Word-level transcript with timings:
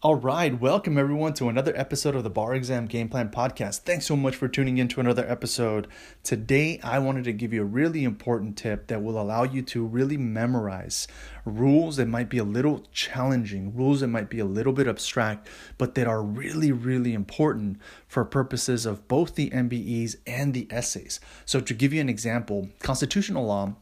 All 0.00 0.14
right, 0.14 0.60
welcome 0.60 0.96
everyone 0.96 1.34
to 1.34 1.48
another 1.48 1.76
episode 1.76 2.14
of 2.14 2.22
the 2.22 2.30
Bar 2.30 2.54
Exam 2.54 2.86
Game 2.86 3.08
Plan 3.08 3.30
Podcast. 3.30 3.80
Thanks 3.80 4.06
so 4.06 4.14
much 4.14 4.36
for 4.36 4.46
tuning 4.46 4.78
in 4.78 4.86
to 4.86 5.00
another 5.00 5.28
episode. 5.28 5.88
Today, 6.22 6.78
I 6.84 7.00
wanted 7.00 7.24
to 7.24 7.32
give 7.32 7.52
you 7.52 7.62
a 7.62 7.64
really 7.64 8.04
important 8.04 8.56
tip 8.56 8.86
that 8.86 9.02
will 9.02 9.20
allow 9.20 9.42
you 9.42 9.60
to 9.62 9.84
really 9.84 10.16
memorize 10.16 11.08
rules 11.44 11.96
that 11.96 12.06
might 12.06 12.28
be 12.28 12.38
a 12.38 12.44
little 12.44 12.86
challenging, 12.92 13.74
rules 13.74 13.98
that 13.98 14.06
might 14.06 14.30
be 14.30 14.38
a 14.38 14.44
little 14.44 14.72
bit 14.72 14.86
abstract, 14.86 15.48
but 15.78 15.96
that 15.96 16.06
are 16.06 16.22
really, 16.22 16.70
really 16.70 17.12
important 17.12 17.78
for 18.06 18.24
purposes 18.24 18.86
of 18.86 19.08
both 19.08 19.34
the 19.34 19.50
MBEs 19.50 20.14
and 20.28 20.54
the 20.54 20.68
essays. 20.70 21.18
So, 21.44 21.58
to 21.58 21.74
give 21.74 21.92
you 21.92 22.00
an 22.00 22.08
example, 22.08 22.68
constitutional 22.78 23.46
law 23.46 23.74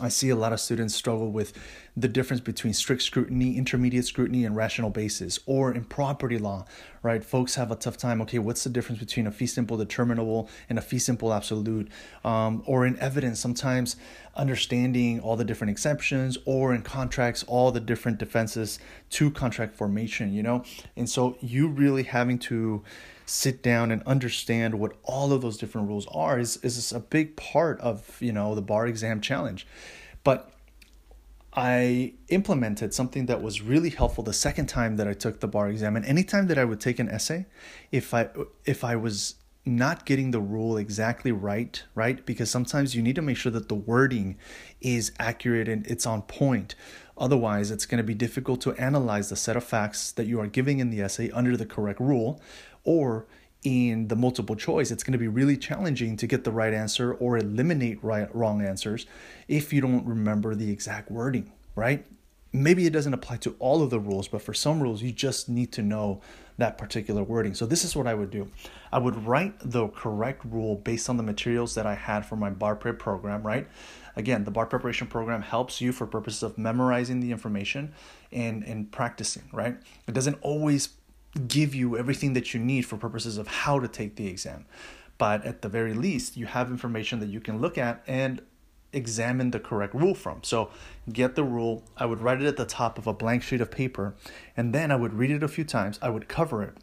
I 0.00 0.08
see 0.08 0.30
a 0.30 0.36
lot 0.36 0.52
of 0.52 0.60
students 0.60 0.94
struggle 0.94 1.30
with 1.30 1.52
the 1.96 2.08
difference 2.08 2.40
between 2.40 2.72
strict 2.72 3.02
scrutiny, 3.02 3.56
intermediate 3.56 4.06
scrutiny, 4.06 4.44
and 4.44 4.56
rational 4.56 4.90
basis. 4.90 5.38
Or 5.46 5.72
in 5.72 5.84
property 5.84 6.38
law, 6.38 6.64
right? 7.02 7.22
Folks 7.22 7.56
have 7.56 7.70
a 7.70 7.76
tough 7.76 7.96
time. 7.96 8.22
Okay, 8.22 8.38
what's 8.38 8.64
the 8.64 8.70
difference 8.70 9.00
between 9.00 9.26
a 9.26 9.30
fee 9.30 9.46
simple 9.46 9.76
determinable 9.76 10.48
and 10.68 10.78
a 10.78 10.82
fee 10.82 10.98
simple 10.98 11.32
absolute? 11.32 11.88
Um, 12.24 12.62
or 12.66 12.86
in 12.86 12.98
evidence, 12.98 13.40
sometimes 13.40 13.96
understanding 14.34 15.20
all 15.20 15.36
the 15.36 15.44
different 15.44 15.70
exceptions, 15.70 16.38
or 16.46 16.74
in 16.74 16.82
contracts, 16.82 17.42
all 17.44 17.70
the 17.70 17.80
different 17.80 18.18
defenses 18.18 18.78
to 19.10 19.30
contract 19.30 19.76
formation, 19.76 20.32
you 20.32 20.42
know? 20.42 20.64
And 20.96 21.08
so 21.08 21.36
you 21.40 21.68
really 21.68 22.04
having 22.04 22.38
to 22.40 22.82
sit 23.26 23.62
down 23.62 23.90
and 23.90 24.02
understand 24.04 24.78
what 24.78 24.92
all 25.04 25.32
of 25.32 25.42
those 25.42 25.56
different 25.56 25.88
rules 25.88 26.06
are 26.12 26.38
is, 26.38 26.56
is 26.58 26.92
a 26.92 27.00
big 27.00 27.36
part 27.36 27.80
of 27.80 28.16
you 28.20 28.32
know 28.32 28.54
the 28.54 28.62
bar 28.62 28.86
exam 28.86 29.20
challenge 29.20 29.66
but 30.24 30.52
i 31.54 32.12
implemented 32.28 32.94
something 32.94 33.26
that 33.26 33.42
was 33.42 33.60
really 33.60 33.90
helpful 33.90 34.24
the 34.24 34.32
second 34.32 34.66
time 34.66 34.96
that 34.96 35.06
i 35.06 35.12
took 35.12 35.40
the 35.40 35.48
bar 35.48 35.68
exam 35.68 35.96
and 35.96 36.04
anytime 36.06 36.46
that 36.46 36.58
i 36.58 36.64
would 36.64 36.80
take 36.80 36.98
an 36.98 37.08
essay 37.08 37.46
if 37.90 38.14
i 38.14 38.28
if 38.64 38.84
i 38.84 38.96
was 38.96 39.36
not 39.64 40.04
getting 40.04 40.32
the 40.32 40.40
rule 40.40 40.76
exactly 40.76 41.30
right, 41.30 41.84
right? 41.94 42.24
Because 42.26 42.50
sometimes 42.50 42.96
you 42.96 43.02
need 43.02 43.14
to 43.14 43.22
make 43.22 43.36
sure 43.36 43.52
that 43.52 43.68
the 43.68 43.74
wording 43.74 44.36
is 44.80 45.12
accurate 45.20 45.68
and 45.68 45.86
it's 45.86 46.04
on 46.04 46.22
point. 46.22 46.74
Otherwise, 47.16 47.70
it's 47.70 47.86
going 47.86 47.98
to 47.98 48.04
be 48.04 48.14
difficult 48.14 48.60
to 48.62 48.72
analyze 48.72 49.28
the 49.28 49.36
set 49.36 49.56
of 49.56 49.62
facts 49.62 50.10
that 50.12 50.26
you 50.26 50.40
are 50.40 50.48
giving 50.48 50.80
in 50.80 50.90
the 50.90 51.00
essay 51.00 51.30
under 51.30 51.56
the 51.56 51.66
correct 51.66 52.00
rule 52.00 52.40
or 52.84 53.26
in 53.64 54.08
the 54.08 54.16
multiple 54.16 54.56
choice, 54.56 54.90
it's 54.90 55.04
going 55.04 55.12
to 55.12 55.18
be 55.18 55.28
really 55.28 55.56
challenging 55.56 56.16
to 56.16 56.26
get 56.26 56.44
the 56.44 56.50
right 56.50 56.74
answer 56.74 57.14
or 57.14 57.36
eliminate 57.38 58.02
right 58.02 58.34
wrong 58.34 58.64
answers 58.64 59.06
if 59.46 59.72
you 59.72 59.80
don't 59.80 60.04
remember 60.04 60.54
the 60.54 60.70
exact 60.70 61.10
wording, 61.10 61.52
right? 61.76 62.04
Maybe 62.52 62.86
it 62.86 62.92
doesn't 62.92 63.14
apply 63.14 63.38
to 63.38 63.54
all 63.60 63.82
of 63.82 63.90
the 63.90 64.00
rules, 64.00 64.28
but 64.28 64.42
for 64.42 64.52
some 64.52 64.82
rules, 64.82 65.00
you 65.00 65.12
just 65.12 65.48
need 65.48 65.72
to 65.72 65.82
know 65.82 66.20
that 66.58 66.76
particular 66.76 67.22
wording. 67.22 67.54
So, 67.54 67.64
this 67.64 67.82
is 67.82 67.96
what 67.96 68.06
I 68.06 68.14
would 68.14 68.30
do 68.30 68.48
I 68.92 68.98
would 68.98 69.26
write 69.26 69.54
the 69.60 69.88
correct 69.88 70.44
rule 70.44 70.76
based 70.76 71.08
on 71.08 71.16
the 71.16 71.22
materials 71.22 71.74
that 71.76 71.86
I 71.86 71.94
had 71.94 72.26
for 72.26 72.36
my 72.36 72.50
bar 72.50 72.76
prep 72.76 72.98
program, 72.98 73.42
right? 73.42 73.66
Again, 74.16 74.44
the 74.44 74.50
bar 74.50 74.66
preparation 74.66 75.06
program 75.06 75.40
helps 75.40 75.80
you 75.80 75.92
for 75.92 76.06
purposes 76.06 76.42
of 76.42 76.58
memorizing 76.58 77.20
the 77.20 77.32
information 77.32 77.94
and, 78.30 78.62
and 78.64 78.92
practicing, 78.92 79.44
right? 79.52 79.76
It 80.06 80.12
doesn't 80.12 80.38
always 80.42 80.90
give 81.48 81.74
you 81.74 81.96
everything 81.96 82.34
that 82.34 82.52
you 82.52 82.60
need 82.60 82.82
for 82.82 82.96
purposes 82.96 83.38
of 83.38 83.48
how 83.48 83.80
to 83.80 83.88
take 83.88 84.16
the 84.16 84.26
exam. 84.26 84.66
But 85.18 85.44
at 85.44 85.62
the 85.62 85.68
very 85.68 85.94
least, 85.94 86.36
you 86.36 86.46
have 86.46 86.70
information 86.70 87.20
that 87.20 87.28
you 87.28 87.40
can 87.40 87.60
look 87.60 87.78
at 87.78 88.02
and 88.06 88.42
examine 88.92 89.50
the 89.50 89.60
correct 89.60 89.94
rule 89.94 90.14
from. 90.14 90.42
So, 90.42 90.70
get 91.10 91.34
the 91.34 91.44
rule. 91.44 91.84
I 91.96 92.06
would 92.06 92.20
write 92.20 92.42
it 92.42 92.46
at 92.46 92.56
the 92.56 92.66
top 92.66 92.98
of 92.98 93.06
a 93.06 93.14
blank 93.14 93.42
sheet 93.42 93.60
of 93.60 93.70
paper, 93.70 94.14
and 94.56 94.74
then 94.74 94.90
I 94.90 94.96
would 94.96 95.14
read 95.14 95.30
it 95.30 95.42
a 95.42 95.48
few 95.48 95.64
times. 95.64 95.98
I 96.02 96.10
would 96.10 96.28
cover 96.28 96.62
it, 96.62 96.74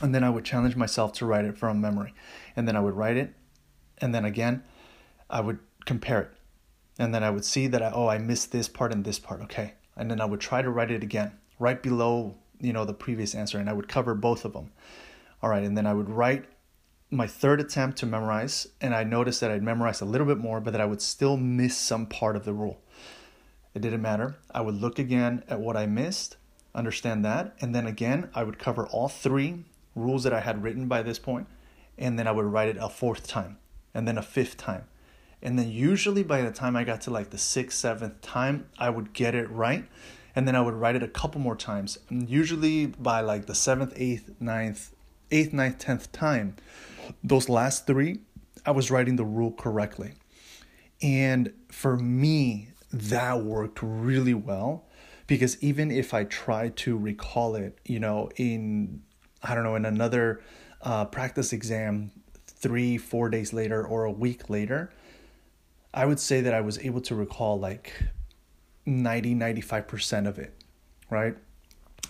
and 0.00 0.14
then 0.14 0.22
I 0.22 0.30
would 0.30 0.44
challenge 0.44 0.76
myself 0.76 1.12
to 1.14 1.26
write 1.26 1.44
it 1.44 1.58
from 1.58 1.80
memory. 1.80 2.14
And 2.54 2.68
then 2.68 2.76
I 2.76 2.80
would 2.80 2.94
write 2.94 3.16
it, 3.16 3.34
and 3.98 4.14
then 4.14 4.24
again, 4.24 4.62
I 5.30 5.40
would 5.40 5.58
compare 5.84 6.20
it. 6.20 6.30
And 6.98 7.14
then 7.14 7.24
I 7.24 7.30
would 7.30 7.44
see 7.44 7.66
that 7.68 7.82
I, 7.82 7.90
oh, 7.90 8.08
I 8.08 8.18
missed 8.18 8.52
this 8.52 8.68
part 8.68 8.92
and 8.92 9.04
this 9.04 9.18
part. 9.18 9.40
Okay. 9.42 9.74
And 9.96 10.10
then 10.10 10.20
I 10.20 10.24
would 10.24 10.40
try 10.40 10.62
to 10.62 10.70
write 10.70 10.90
it 10.90 11.02
again 11.02 11.32
right 11.58 11.82
below 11.82 12.36
you 12.62 12.72
know 12.72 12.84
the 12.84 12.94
previous 12.94 13.34
answer 13.34 13.58
and 13.58 13.68
I 13.68 13.74
would 13.74 13.88
cover 13.88 14.14
both 14.14 14.44
of 14.44 14.54
them. 14.54 14.70
All 15.42 15.50
right, 15.50 15.64
and 15.64 15.76
then 15.76 15.86
I 15.86 15.92
would 15.92 16.08
write 16.08 16.44
my 17.10 17.26
third 17.26 17.60
attempt 17.60 17.98
to 17.98 18.06
memorize 18.06 18.68
and 18.80 18.94
I 18.94 19.04
noticed 19.04 19.40
that 19.40 19.50
I'd 19.50 19.62
memorized 19.62 20.00
a 20.00 20.06
little 20.06 20.26
bit 20.26 20.38
more 20.38 20.60
but 20.60 20.70
that 20.70 20.80
I 20.80 20.86
would 20.86 21.02
still 21.02 21.36
miss 21.36 21.76
some 21.76 22.06
part 22.06 22.36
of 22.36 22.44
the 22.44 22.54
rule. 22.54 22.80
It 23.74 23.82
didn't 23.82 24.00
matter. 24.00 24.36
I 24.54 24.60
would 24.60 24.80
look 24.80 24.98
again 24.98 25.44
at 25.48 25.60
what 25.60 25.76
I 25.76 25.86
missed, 25.86 26.36
understand 26.74 27.24
that, 27.24 27.54
and 27.60 27.74
then 27.74 27.86
again 27.86 28.30
I 28.34 28.44
would 28.44 28.58
cover 28.58 28.86
all 28.86 29.08
three 29.08 29.64
rules 29.94 30.22
that 30.24 30.32
I 30.32 30.40
had 30.40 30.62
written 30.62 30.88
by 30.88 31.02
this 31.02 31.18
point 31.18 31.48
and 31.98 32.18
then 32.18 32.26
I 32.26 32.32
would 32.32 32.46
write 32.46 32.68
it 32.68 32.78
a 32.80 32.88
fourth 32.88 33.26
time 33.26 33.58
and 33.92 34.08
then 34.08 34.16
a 34.16 34.22
fifth 34.22 34.56
time. 34.56 34.84
And 35.42 35.58
then 35.58 35.70
usually 35.70 36.22
by 36.22 36.42
the 36.42 36.52
time 36.52 36.76
I 36.76 36.84
got 36.84 37.00
to 37.02 37.10
like 37.10 37.30
the 37.30 37.38
sixth, 37.38 37.78
seventh 37.78 38.20
time, 38.20 38.68
I 38.78 38.90
would 38.90 39.12
get 39.12 39.34
it 39.34 39.50
right 39.50 39.84
and 40.34 40.48
then 40.48 40.56
I 40.56 40.60
would 40.60 40.74
write 40.74 40.96
it 40.96 41.02
a 41.02 41.08
couple 41.08 41.40
more 41.40 41.56
times. 41.56 41.98
And 42.08 42.28
usually 42.28 42.86
by 42.86 43.20
like 43.20 43.46
the 43.46 43.54
seventh, 43.54 43.92
eighth, 43.96 44.30
ninth, 44.40 44.94
eighth, 45.30 45.52
ninth, 45.52 45.78
tenth 45.78 46.10
time, 46.12 46.56
those 47.22 47.48
last 47.48 47.86
three, 47.86 48.20
I 48.64 48.70
was 48.70 48.90
writing 48.90 49.16
the 49.16 49.24
rule 49.24 49.52
correctly. 49.52 50.12
And 51.02 51.52
for 51.68 51.96
me, 51.96 52.68
that 52.92 53.42
worked 53.42 53.80
really 53.82 54.34
well 54.34 54.84
because 55.26 55.60
even 55.62 55.90
if 55.90 56.14
I 56.14 56.24
try 56.24 56.68
to 56.68 56.96
recall 56.96 57.54
it, 57.56 57.78
you 57.84 57.98
know, 57.98 58.30
in, 58.36 59.02
I 59.42 59.54
don't 59.54 59.64
know, 59.64 59.76
in 59.76 59.84
another 59.84 60.42
uh, 60.82 61.06
practice 61.06 61.52
exam 61.52 62.12
three, 62.46 62.98
four 62.98 63.28
days 63.28 63.52
later 63.52 63.84
or 63.84 64.04
a 64.04 64.12
week 64.12 64.48
later, 64.48 64.92
I 65.94 66.06
would 66.06 66.20
say 66.20 66.40
that 66.42 66.54
I 66.54 66.60
was 66.60 66.78
able 66.78 67.00
to 67.02 67.14
recall 67.14 67.58
like 67.58 67.92
90 68.86 69.34
95% 69.34 70.26
of 70.28 70.38
it 70.38 70.54
right? 71.12 71.36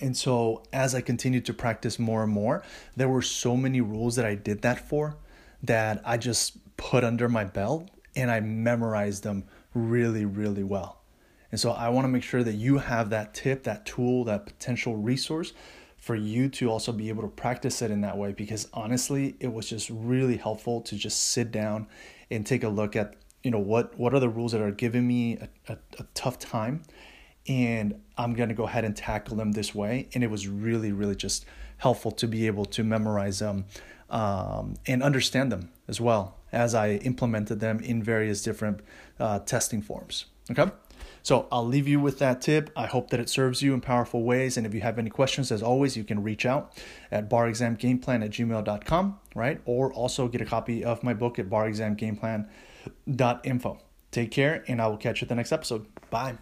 And 0.00 0.16
so 0.16 0.62
as 0.72 0.94
i 0.94 1.00
continued 1.00 1.46
to 1.46 1.54
practice 1.54 1.98
more 1.98 2.22
and 2.24 2.32
more 2.32 2.62
there 2.96 3.08
were 3.08 3.22
so 3.22 3.56
many 3.56 3.80
rules 3.80 4.16
that 4.16 4.26
i 4.26 4.34
did 4.34 4.62
that 4.62 4.86
for 4.88 5.16
that 5.62 6.02
i 6.04 6.16
just 6.16 6.58
put 6.76 7.02
under 7.04 7.28
my 7.28 7.44
belt 7.44 7.88
and 8.14 8.30
i 8.30 8.40
memorized 8.40 9.22
them 9.22 9.44
really 9.74 10.24
really 10.24 10.64
well. 10.64 11.00
And 11.50 11.58
so 11.58 11.70
i 11.70 11.88
want 11.88 12.04
to 12.04 12.08
make 12.08 12.22
sure 12.22 12.44
that 12.44 12.54
you 12.54 12.78
have 12.78 13.10
that 13.10 13.34
tip 13.34 13.64
that 13.64 13.86
tool 13.86 14.24
that 14.24 14.46
potential 14.46 14.96
resource 14.96 15.52
for 15.96 16.14
you 16.14 16.48
to 16.48 16.70
also 16.70 16.92
be 16.92 17.08
able 17.08 17.22
to 17.22 17.28
practice 17.28 17.82
it 17.82 17.90
in 17.90 18.02
that 18.02 18.16
way 18.16 18.32
because 18.32 18.68
honestly 18.72 19.36
it 19.40 19.52
was 19.52 19.68
just 19.68 19.90
really 19.90 20.36
helpful 20.36 20.80
to 20.82 20.96
just 20.96 21.30
sit 21.30 21.50
down 21.50 21.88
and 22.30 22.46
take 22.46 22.62
a 22.62 22.68
look 22.68 22.94
at 22.94 23.16
you 23.42 23.50
know 23.50 23.58
what 23.58 23.98
what 23.98 24.14
are 24.14 24.20
the 24.20 24.28
rules 24.28 24.52
that 24.52 24.60
are 24.60 24.70
giving 24.70 25.06
me 25.06 25.36
a, 25.36 25.72
a, 25.72 25.78
a 25.98 26.02
tough 26.14 26.38
time 26.38 26.82
and 27.46 28.00
i'm 28.16 28.34
going 28.34 28.48
to 28.48 28.54
go 28.54 28.64
ahead 28.64 28.84
and 28.84 28.96
tackle 28.96 29.36
them 29.36 29.52
this 29.52 29.74
way 29.74 30.08
and 30.14 30.24
it 30.24 30.30
was 30.30 30.48
really 30.48 30.92
really 30.92 31.16
just 31.16 31.44
helpful 31.78 32.10
to 32.10 32.26
be 32.26 32.46
able 32.46 32.64
to 32.64 32.82
memorize 32.82 33.38
them 33.38 33.64
um, 34.10 34.74
and 34.86 35.02
understand 35.02 35.52
them 35.52 35.70
as 35.86 36.00
well 36.00 36.36
as 36.52 36.74
i 36.74 36.92
implemented 36.96 37.60
them 37.60 37.80
in 37.80 38.02
various 38.02 38.42
different 38.42 38.80
uh, 39.20 39.38
testing 39.40 39.82
forms 39.82 40.26
okay 40.50 40.70
so 41.22 41.46
I'll 41.52 41.66
leave 41.66 41.86
you 41.86 42.00
with 42.00 42.20
that 42.20 42.40
tip. 42.40 42.70
I 42.74 42.86
hope 42.86 43.10
that 43.10 43.20
it 43.20 43.28
serves 43.28 43.60
you 43.60 43.74
in 43.74 43.82
powerful 43.82 44.22
ways. 44.22 44.56
And 44.56 44.66
if 44.66 44.72
you 44.72 44.80
have 44.80 44.98
any 44.98 45.10
questions, 45.10 45.52
as 45.52 45.62
always, 45.62 45.94
you 45.96 46.02
can 46.02 46.22
reach 46.22 46.46
out 46.46 46.72
at 47.10 47.28
barexamgameplan 47.28 48.24
at 48.24 48.30
gmail.com, 48.30 49.18
right? 49.34 49.60
Or 49.66 49.92
also 49.92 50.28
get 50.28 50.40
a 50.40 50.46
copy 50.46 50.82
of 50.82 51.02
my 51.02 51.12
book 51.12 51.38
at 51.38 51.50
barexamgameplan.info. 51.50 52.48
Take 54.10 54.30
care, 54.30 54.64
and 54.68 54.80
I 54.80 54.86
will 54.86 54.96
catch 54.96 55.20
you 55.20 55.26
at 55.26 55.28
the 55.28 55.34
next 55.34 55.52
episode. 55.52 55.86
Bye. 56.10 56.38